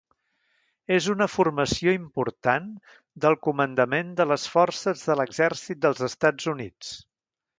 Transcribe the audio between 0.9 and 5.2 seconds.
Es una formació important del Comandament de les Forces de